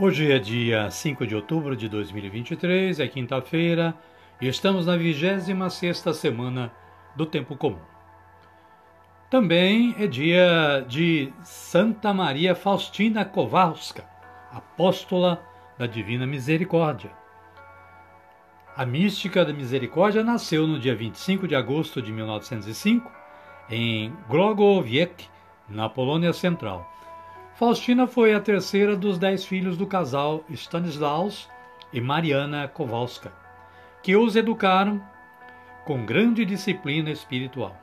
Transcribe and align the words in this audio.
Hoje 0.00 0.30
é 0.30 0.38
dia 0.38 0.88
5 0.88 1.26
de 1.26 1.34
outubro 1.34 1.74
de 1.74 1.88
2023, 1.88 3.00
é 3.00 3.08
quinta-feira, 3.08 3.92
e 4.40 4.46
estamos 4.46 4.86
na 4.86 4.96
26 4.96 6.16
semana 6.16 6.70
do 7.16 7.26
Tempo 7.26 7.56
Comum. 7.56 7.80
Também 9.28 9.96
é 9.98 10.06
dia 10.06 10.86
de 10.86 11.32
Santa 11.42 12.14
Maria 12.14 12.54
Faustina 12.54 13.24
Kowalska, 13.24 14.04
apóstola 14.52 15.42
da 15.76 15.88
Divina 15.88 16.28
Misericórdia. 16.28 17.10
A 18.76 18.86
mística 18.86 19.44
da 19.44 19.52
misericórdia 19.52 20.22
nasceu 20.22 20.64
no 20.64 20.78
dia 20.78 20.94
25 20.94 21.48
de 21.48 21.56
agosto 21.56 22.00
de 22.00 22.12
1905 22.12 23.10
em 23.68 24.12
Glogowiec, 24.28 25.26
na 25.68 25.88
Polônia 25.88 26.32
Central 26.32 26.88
Faustina 27.58 28.06
foi 28.06 28.34
a 28.34 28.40
terceira 28.40 28.94
dos 28.94 29.18
dez 29.18 29.44
filhos 29.44 29.76
do 29.76 29.84
casal 29.84 30.44
Stanislaus 30.48 31.50
e 31.92 32.00
Mariana 32.00 32.68
Kowalska, 32.68 33.32
que 34.00 34.14
os 34.14 34.36
educaram 34.36 35.02
com 35.84 36.06
grande 36.06 36.44
disciplina 36.44 37.10
espiritual. 37.10 37.76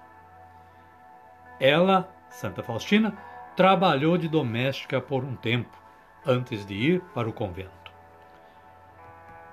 Ela, 1.59 2.09
Santa 2.29 2.63
Faustina, 2.63 3.17
trabalhou 3.57 4.17
de 4.17 4.29
doméstica 4.29 5.01
por 5.01 5.25
um 5.25 5.35
tempo, 5.35 5.77
antes 6.25 6.65
de 6.65 6.73
ir 6.73 7.01
para 7.13 7.27
o 7.27 7.33
convento. 7.33 7.91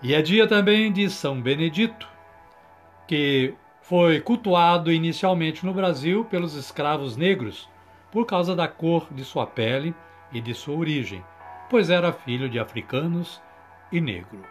E 0.01 0.15
é 0.15 0.23
dia 0.23 0.47
também 0.47 0.93
de 0.93 1.11
São 1.11 1.43
Benedito, 1.43 2.09
que 3.09 3.55
foi 3.81 4.21
cultuado 4.21 4.93
inicialmente 4.93 5.67
no 5.67 5.75
Brasil 5.75 6.25
pelos 6.25 6.55
escravos 6.55 7.17
negros 7.17 7.69
por 8.13 8.25
causa 8.25 8.55
da 8.55 8.69
cor 8.69 9.09
de 9.11 9.25
sua 9.25 9.49
pele 9.49 9.93
e 10.33 10.41
de 10.41 10.55
sua 10.55 10.77
origem, 10.77 11.25
pois 11.69 11.91
era 11.91 12.13
filho 12.13 12.49
de 12.49 12.59
africanos 12.59 13.41
e 13.91 14.01
negro. 14.01 14.43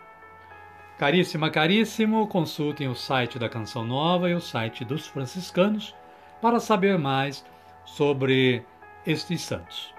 Caríssima, 0.97 1.49
caríssimo, 1.49 2.27
consultem 2.27 2.87
o 2.87 2.95
site 2.95 3.39
da 3.39 3.49
Canção 3.49 3.83
Nova 3.83 4.29
e 4.29 4.35
o 4.35 4.41
site 4.41 4.85
dos 4.85 5.07
franciscanos 5.07 5.95
para 6.41 6.59
saber 6.59 6.97
mais 6.97 7.43
sobre 7.85 8.63
estes 9.05 9.41
santos. 9.41 9.93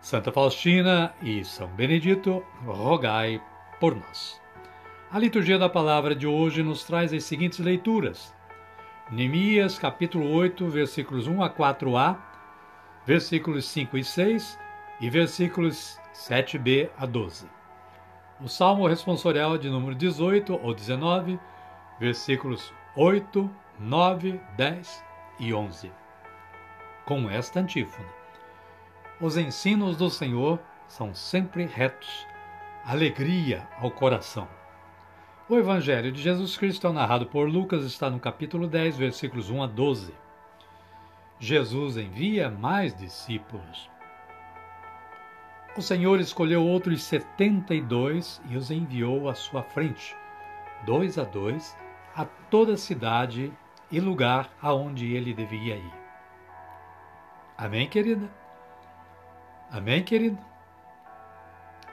Santa 0.00 0.32
Faustina 0.32 1.14
e 1.22 1.44
São 1.44 1.68
Benedito, 1.68 2.44
rogai 2.64 3.40
por 3.78 3.94
nós. 3.94 4.40
A 5.10 5.18
liturgia 5.18 5.58
da 5.58 5.68
palavra 5.68 6.14
de 6.14 6.26
hoje 6.26 6.62
nos 6.62 6.84
traz 6.84 7.12
as 7.12 7.24
seguintes 7.24 7.58
leituras. 7.58 8.34
Neemias, 9.10 9.78
capítulo 9.78 10.30
8, 10.30 10.66
versículos 10.68 11.26
1 11.26 11.42
a 11.42 11.50
4a, 11.50 12.16
versículos 13.06 13.64
5 13.66 13.98
e 13.98 14.04
6 14.04 14.58
e 15.00 15.10
versículos 15.10 15.98
7b 16.14 16.90
a 16.96 17.06
12. 17.06 17.46
O 18.40 18.48
Salmo 18.48 18.86
responsorial 18.86 19.56
de 19.58 19.68
número 19.68 19.94
18 19.94 20.58
ou 20.62 20.74
19, 20.74 21.38
versículos 21.98 22.72
8, 22.96 23.50
9, 23.78 24.40
10 24.56 25.04
e 25.38 25.54
11. 25.54 25.92
Com 27.04 27.30
esta 27.30 27.60
antífona: 27.60 28.08
Os 29.20 29.36
ensinos 29.36 29.96
do 29.96 30.10
Senhor 30.10 30.60
são 30.86 31.14
sempre 31.14 31.64
retos, 31.66 32.26
alegria 32.84 33.66
ao 33.80 33.90
coração. 33.90 34.48
O 35.48 35.56
Evangelho 35.56 36.12
de 36.12 36.22
Jesus 36.22 36.56
Cristo, 36.56 36.92
narrado 36.92 37.26
por 37.26 37.48
Lucas, 37.48 37.84
está 37.84 38.08
no 38.08 38.20
capítulo 38.20 38.66
10, 38.66 38.96
versículos 38.96 39.50
1 39.50 39.62
a 39.62 39.66
12. 39.66 40.21
Jesus 41.44 41.96
envia 41.96 42.48
mais 42.48 42.94
discípulos. 42.94 43.90
O 45.76 45.82
Senhor 45.82 46.20
escolheu 46.20 46.64
outros 46.64 47.02
setenta 47.02 47.74
e 47.74 47.82
dois 47.82 48.40
e 48.48 48.56
os 48.56 48.70
enviou 48.70 49.28
à 49.28 49.34
sua 49.34 49.60
frente, 49.60 50.16
dois 50.86 51.18
a 51.18 51.24
dois, 51.24 51.76
a 52.14 52.24
toda 52.24 52.76
cidade 52.76 53.52
e 53.90 53.98
lugar 53.98 54.52
aonde 54.62 55.12
ele 55.12 55.34
devia 55.34 55.74
ir. 55.74 55.92
Amém, 57.58 57.88
querida? 57.88 58.30
Amém, 59.68 60.04
querido? 60.04 60.38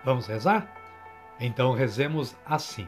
Vamos 0.06 0.28
rezar? 0.28 0.72
Então 1.40 1.74
rezemos 1.74 2.36
assim. 2.46 2.88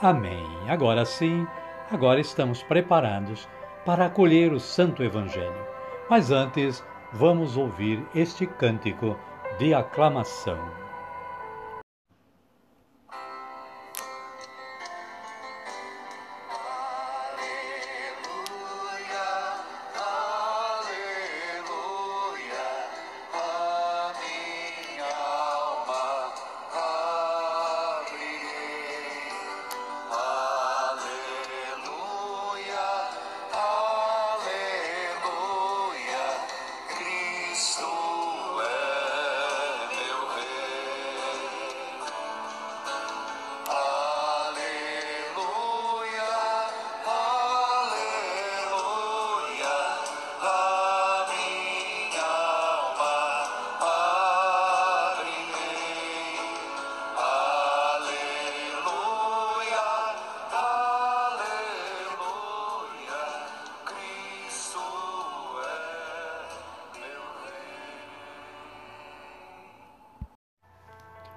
Amém. 0.00 0.46
Agora 0.68 1.06
sim, 1.06 1.46
agora 1.90 2.20
estamos 2.20 2.62
preparados 2.62 3.48
para 3.84 4.06
acolher 4.06 4.52
o 4.52 4.60
Santo 4.60 5.02
Evangelho. 5.02 5.66
Mas 6.10 6.30
antes, 6.30 6.84
vamos 7.12 7.56
ouvir 7.56 8.06
este 8.14 8.46
cântico 8.46 9.16
de 9.58 9.72
aclamação. 9.72 10.85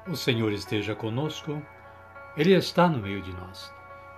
O 0.10 0.16
Senhor 0.16 0.52
esteja 0.52 0.96
conosco, 0.96 1.62
Ele 2.36 2.56
está 2.56 2.88
no 2.88 2.98
meio 2.98 3.22
de 3.22 3.32
nós. 3.32 3.72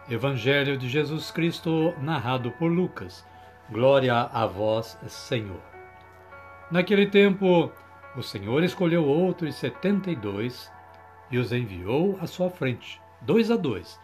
Evangelho 0.10 0.78
de 0.78 0.88
Jesus 0.88 1.32
Cristo, 1.32 1.94
narrado 2.00 2.50
por 2.52 2.72
Lucas. 2.72 3.28
Glória 3.70 4.16
a 4.16 4.46
vós, 4.46 4.98
Senhor. 5.08 5.60
Naquele 6.72 7.08
tempo, 7.08 7.70
o 8.16 8.24
Senhor 8.24 8.64
escolheu 8.64 9.06
outros 9.06 9.56
setenta 9.56 10.10
e 10.10 10.16
dois 10.16 10.72
e 11.30 11.38
os 11.38 11.52
enviou 11.52 12.18
à 12.22 12.26
sua 12.26 12.50
frente, 12.50 13.02
dois 13.20 13.52
a 13.52 13.58
dois, 13.58 14.00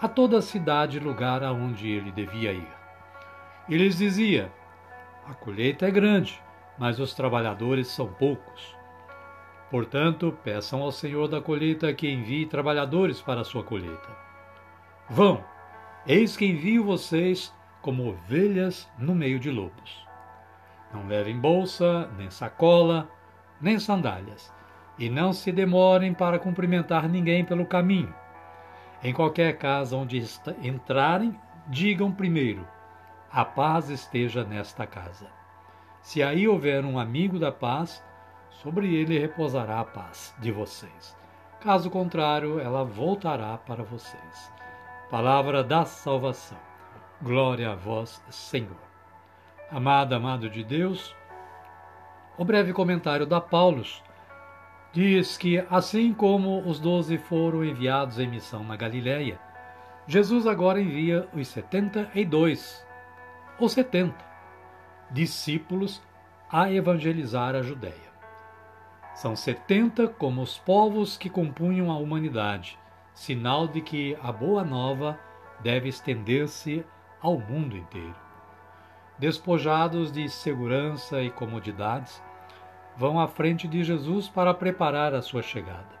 a 0.00 0.06
toda 0.06 0.38
a 0.38 0.42
cidade 0.42 0.98
e 0.98 1.00
lugar 1.00 1.42
aonde 1.42 1.90
ele 1.90 2.12
devia 2.12 2.52
ir. 2.52 2.72
E 3.68 3.76
lhes 3.76 3.98
dizia: 3.98 4.52
A 5.26 5.34
colheita 5.34 5.88
é 5.88 5.90
grande, 5.90 6.40
mas 6.78 7.00
os 7.00 7.14
trabalhadores 7.14 7.88
são 7.88 8.06
poucos. 8.06 8.80
Portanto, 9.72 10.36
peçam 10.44 10.82
ao 10.82 10.92
Senhor 10.92 11.26
da 11.28 11.40
colheita 11.40 11.94
que 11.94 12.06
envie 12.06 12.44
trabalhadores 12.44 13.22
para 13.22 13.40
a 13.40 13.44
sua 13.44 13.64
colheita. 13.64 14.10
Vão, 15.08 15.42
eis 16.06 16.36
que 16.36 16.44
envio 16.44 16.84
vocês 16.84 17.50
como 17.80 18.06
ovelhas 18.06 18.86
no 18.98 19.14
meio 19.14 19.40
de 19.40 19.50
lobos. 19.50 20.06
Não 20.92 21.06
levem 21.06 21.40
bolsa, 21.40 22.06
nem 22.18 22.28
sacola, 22.28 23.08
nem 23.62 23.78
sandálias, 23.78 24.52
e 24.98 25.08
não 25.08 25.32
se 25.32 25.50
demorem 25.50 26.12
para 26.12 26.38
cumprimentar 26.38 27.08
ninguém 27.08 27.42
pelo 27.42 27.64
caminho. 27.64 28.14
Em 29.02 29.14
qualquer 29.14 29.56
casa 29.56 29.96
onde 29.96 30.22
entrarem, 30.62 31.34
digam 31.66 32.12
primeiro: 32.12 32.68
A 33.32 33.42
paz 33.42 33.88
esteja 33.88 34.44
nesta 34.44 34.86
casa. 34.86 35.30
Se 36.02 36.22
aí 36.22 36.46
houver 36.46 36.84
um 36.84 36.98
amigo 36.98 37.38
da 37.38 37.50
paz, 37.50 38.04
sobre 38.62 38.94
ele 38.94 39.18
repousará 39.18 39.80
a 39.80 39.84
paz 39.84 40.32
de 40.38 40.52
vocês. 40.52 41.16
Caso 41.60 41.90
contrário, 41.90 42.60
ela 42.60 42.84
voltará 42.84 43.58
para 43.58 43.82
vocês. 43.82 44.52
Palavra 45.10 45.64
da 45.64 45.84
salvação. 45.84 46.58
Glória 47.20 47.72
a 47.72 47.74
vós, 47.74 48.22
Senhor. 48.30 48.80
Amada, 49.70 50.16
amado 50.16 50.48
de 50.48 50.62
Deus, 50.62 51.14
o 52.38 52.44
breve 52.44 52.72
comentário 52.72 53.26
da 53.26 53.40
Paulus 53.40 54.02
diz 54.92 55.36
que, 55.36 55.64
assim 55.70 56.12
como 56.12 56.60
os 56.60 56.78
doze 56.78 57.18
foram 57.18 57.64
enviados 57.64 58.18
em 58.18 58.28
missão 58.28 58.62
na 58.62 58.76
Galiléia, 58.76 59.40
Jesus 60.06 60.46
agora 60.46 60.80
envia 60.80 61.28
os 61.32 61.48
setenta 61.48 62.10
e 62.14 62.24
dois, 62.24 62.84
ou 63.58 63.68
setenta, 63.68 64.24
discípulos 65.10 66.02
a 66.50 66.70
evangelizar 66.72 67.54
a 67.54 67.62
Judéia. 67.62 68.11
São 69.14 69.36
setenta 69.36 70.08
como 70.08 70.40
os 70.42 70.58
povos 70.58 71.18
que 71.18 71.28
compunham 71.28 71.90
a 71.90 71.98
humanidade, 71.98 72.78
sinal 73.12 73.68
de 73.68 73.80
que 73.80 74.16
a 74.22 74.32
boa 74.32 74.64
nova 74.64 75.18
deve 75.60 75.88
estender-se 75.88 76.84
ao 77.20 77.38
mundo 77.38 77.76
inteiro. 77.76 78.16
Despojados 79.18 80.10
de 80.10 80.28
segurança 80.28 81.22
e 81.22 81.30
comodidades, 81.30 82.22
vão 82.96 83.20
à 83.20 83.28
frente 83.28 83.68
de 83.68 83.84
Jesus 83.84 84.28
para 84.28 84.54
preparar 84.54 85.14
a 85.14 85.22
sua 85.22 85.42
chegada. 85.42 86.00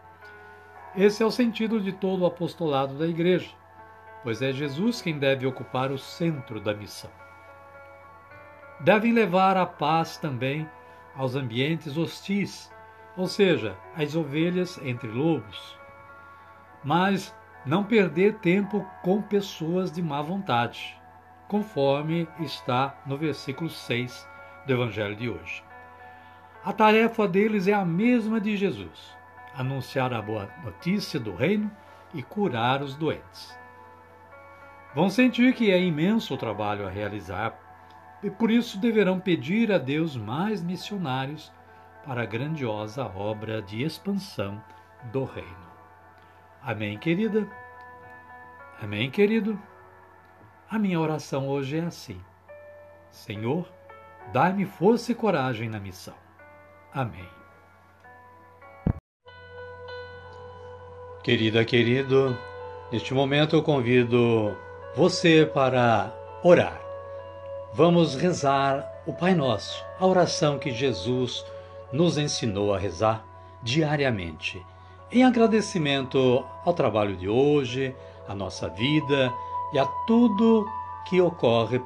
Esse 0.96 1.22
é 1.22 1.26
o 1.26 1.30
sentido 1.30 1.80
de 1.80 1.92
todo 1.92 2.22
o 2.22 2.26
apostolado 2.26 2.98
da 2.98 3.06
Igreja, 3.06 3.50
pois 4.22 4.40
é 4.42 4.52
Jesus 4.52 5.02
quem 5.02 5.18
deve 5.18 5.46
ocupar 5.46 5.90
o 5.90 5.98
centro 5.98 6.60
da 6.60 6.74
missão. 6.74 7.10
Devem 8.80 9.12
levar 9.12 9.56
a 9.56 9.66
paz 9.66 10.16
também 10.16 10.68
aos 11.14 11.36
ambientes 11.36 11.96
hostis 11.96 12.71
ou 13.16 13.26
seja, 13.26 13.76
as 13.96 14.14
ovelhas 14.14 14.78
entre 14.82 15.08
lobos. 15.08 15.78
Mas 16.82 17.34
não 17.64 17.84
perder 17.84 18.38
tempo 18.38 18.84
com 19.02 19.22
pessoas 19.22 19.92
de 19.92 20.02
má 20.02 20.20
vontade, 20.20 21.00
conforme 21.48 22.28
está 22.40 22.96
no 23.06 23.16
versículo 23.16 23.70
6 23.70 24.28
do 24.66 24.72
Evangelho 24.72 25.14
de 25.14 25.28
hoje. 25.28 25.62
A 26.64 26.72
tarefa 26.72 27.26
deles 27.28 27.66
é 27.66 27.72
a 27.72 27.84
mesma 27.84 28.40
de 28.40 28.56
Jesus: 28.56 29.16
anunciar 29.54 30.12
a 30.12 30.22
boa 30.22 30.48
notícia 30.64 31.20
do 31.20 31.34
reino 31.34 31.70
e 32.14 32.22
curar 32.22 32.82
os 32.82 32.94
doentes. 32.94 33.56
Vão 34.94 35.08
sentir 35.08 35.54
que 35.54 35.70
é 35.70 35.80
imenso 35.80 36.34
o 36.34 36.38
trabalho 36.38 36.86
a 36.86 36.90
realizar 36.90 37.58
e 38.22 38.30
por 38.30 38.50
isso 38.50 38.78
deverão 38.78 39.18
pedir 39.18 39.72
a 39.72 39.78
Deus 39.78 40.16
mais 40.16 40.62
missionários 40.62 41.52
para 42.06 42.22
a 42.22 42.26
grandiosa 42.26 43.04
obra 43.04 43.62
de 43.62 43.82
expansão 43.82 44.62
do 45.12 45.24
Reino. 45.24 45.72
Amém, 46.62 46.98
querida? 46.98 47.46
Amém, 48.80 49.10
querido? 49.10 49.58
A 50.70 50.78
minha 50.78 50.98
oração 50.98 51.48
hoje 51.48 51.78
é 51.78 51.82
assim: 51.82 52.20
Senhor, 53.10 53.68
dai-me 54.32 54.64
força 54.64 55.12
e 55.12 55.14
coragem 55.14 55.68
na 55.68 55.78
missão. 55.78 56.14
Amém. 56.92 57.28
Querida, 61.22 61.64
querido, 61.64 62.36
neste 62.90 63.14
momento 63.14 63.54
eu 63.54 63.62
convido 63.62 64.56
você 64.96 65.46
para 65.46 66.12
orar. 66.42 66.80
Vamos 67.74 68.16
rezar 68.16 68.84
o 69.06 69.12
Pai 69.12 69.34
Nosso, 69.34 69.84
a 69.98 70.06
oração 70.06 70.58
que 70.58 70.72
Jesus 70.72 71.44
nos 71.92 72.16
ensinou 72.16 72.72
a 72.74 72.78
rezar 72.78 73.24
diariamente, 73.62 74.64
em 75.10 75.24
agradecimento 75.24 76.44
ao 76.64 76.72
trabalho 76.72 77.16
de 77.16 77.28
hoje, 77.28 77.94
à 78.26 78.34
nossa 78.34 78.68
vida 78.68 79.32
e 79.72 79.78
a 79.78 79.84
tudo 80.06 80.66
que 81.06 81.20
ocorre 81.20 81.82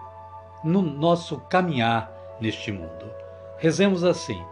no 0.63 0.81
nosso 0.81 1.39
caminhar 1.49 2.11
neste 2.41 2.71
mundo. 2.71 3.11
Rezemos 3.59 4.05
assim: 4.05 4.43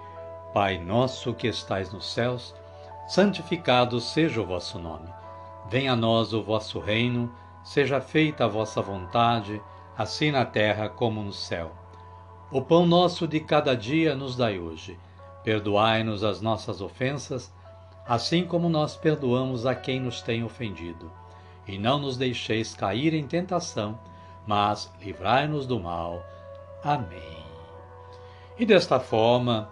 Pai 0.52 0.78
nosso 0.78 1.32
que 1.32 1.46
estais 1.46 1.92
nos 1.92 2.12
céus, 2.12 2.54
santificado 3.06 4.00
seja 4.00 4.40
o 4.40 4.46
vosso 4.46 4.78
nome. 4.78 5.08
Venha 5.68 5.92
a 5.92 5.96
nós 5.96 6.32
o 6.32 6.42
vosso 6.42 6.80
reino, 6.80 7.32
seja 7.62 8.00
feita 8.00 8.44
a 8.44 8.48
vossa 8.48 8.82
vontade, 8.82 9.62
assim 9.96 10.30
na 10.30 10.44
terra 10.44 10.88
como 10.88 11.23
no 11.23 11.32
céu. 11.32 11.73
O 12.50 12.61
pão 12.61 12.87
nosso 12.87 13.26
de 13.26 13.40
cada 13.40 13.76
dia 13.76 14.14
nos 14.14 14.37
dai 14.37 14.58
hoje 14.58 14.99
Perdoai-nos 15.44 16.24
as 16.24 16.40
nossas 16.40 16.80
ofensas, 16.80 17.52
assim 18.08 18.44
como 18.44 18.68
nós 18.68 18.96
perdoamos 18.96 19.66
a 19.66 19.74
quem 19.74 20.00
nos 20.00 20.22
tem 20.22 20.42
ofendido. 20.42 21.12
E 21.66 21.78
não 21.78 21.98
nos 21.98 22.16
deixeis 22.16 22.74
cair 22.74 23.14
em 23.14 23.26
tentação, 23.26 23.98
mas 24.46 24.90
livrai-nos 25.00 25.66
do 25.66 25.78
mal. 25.78 26.24
Amém. 26.82 27.44
E 28.58 28.64
desta 28.64 28.98
forma, 28.98 29.68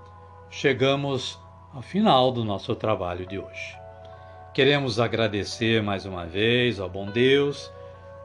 chegamos 0.50 1.38
ao 1.74 1.82
final 1.82 2.30
do 2.30 2.44
nosso 2.44 2.74
trabalho 2.74 3.26
de 3.26 3.38
hoje. 3.38 3.78
Queremos 4.52 5.00
agradecer 5.00 5.82
mais 5.82 6.04
uma 6.04 6.26
vez 6.26 6.78
ao 6.78 6.88
bom 6.88 7.06
Deus 7.06 7.72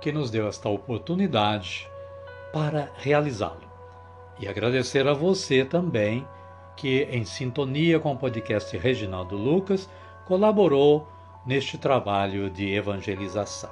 que 0.02 0.12
nos 0.12 0.30
deu 0.30 0.48
esta 0.48 0.68
oportunidade 0.68 1.88
para 2.52 2.92
realizá-lo. 2.98 3.68
E 4.40 4.48
agradecer 4.48 5.08
a 5.08 5.14
você 5.14 5.64
também 5.64 6.28
que, 6.78 7.04
em 7.12 7.26
sintonia 7.26 8.00
com 8.00 8.14
o 8.14 8.18
podcast 8.18 8.78
Reginaldo 8.78 9.36
Lucas, 9.36 9.90
colaborou 10.26 11.08
neste 11.46 11.78
trabalho 11.78 12.50
de 12.50 12.74
evangelização. 12.74 13.72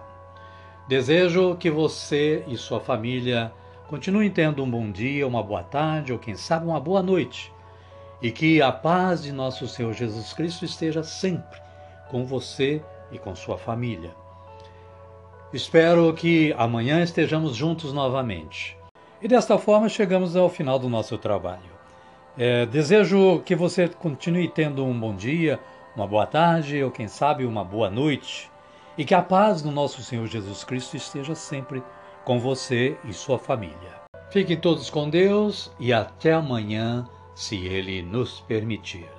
Desejo 0.88 1.56
que 1.56 1.70
você 1.70 2.44
e 2.48 2.58
sua 2.58 2.80
família 2.80 3.54
continuem 3.88 4.30
tendo 4.30 4.64
um 4.64 4.70
bom 4.70 4.92
dia, 4.92 5.28
uma 5.28 5.44
boa 5.44 5.64
tarde 5.64 6.12
ou, 6.12 6.20
quem 6.20 6.36
sabe, 6.36 6.66
uma 6.66 6.80
boa 6.80 7.02
noite. 7.02 7.54
E 8.22 8.32
que 8.32 8.62
a 8.62 8.72
paz 8.72 9.24
de 9.24 9.32
nosso 9.32 9.68
Senhor 9.68 9.94
Jesus 9.94 10.34
Cristo 10.34 10.66
esteja 10.66 11.04
sempre 11.04 11.60
com 12.10 12.26
você 12.26 12.82
e 13.12 13.20
com 13.20 13.36
sua 13.36 13.58
família. 13.58 14.12
Espero 15.54 16.14
que 16.14 16.54
amanhã 16.58 17.02
estejamos 17.04 17.56
juntos 17.56 17.94
novamente. 17.94 18.78
E 19.22 19.28
desta 19.28 19.58
forma 19.58 19.90
chegamos 19.90 20.36
ao 20.36 20.50
final 20.50 20.80
do 20.80 20.90
nosso 20.90 21.18
trabalho. 21.18 21.75
É, 22.38 22.65
desejo 22.65 23.42
que 23.46 23.56
você 23.56 23.88
continue 23.88 24.50
tendo 24.50 24.86
um 24.86 25.00
bom 25.00 25.15
dia, 25.15 25.60
uma 25.96 26.06
boa 26.06 26.25
tarde 26.25 26.84
ou, 26.84 26.92
quem 26.92 27.08
sabe, 27.08 27.46
uma 27.46 27.63
boa 27.63 27.89
noite. 27.89 28.51
E 28.98 29.06
que 29.06 29.13
a 29.13 29.22
paz 29.22 29.62
do 29.62 29.72
nosso 29.72 30.01
Senhor 30.04 30.27
Jesus 30.27 30.63
Cristo 30.63 30.98
esteja 30.98 31.36
sempre 31.36 31.82
com 32.25 32.39
você 32.39 32.98
e 33.06 33.13
sua 33.13 33.39
família. 33.39 34.04
Fiquem 34.30 34.58
todos 34.58 34.89
com 34.89 35.10
Deus 35.10 35.72
e 35.80 35.94
até 35.94 36.34
amanhã, 36.34 37.08
se 37.34 37.56
Ele 37.65 38.01
nos 38.01 38.42
permitir. 38.42 39.15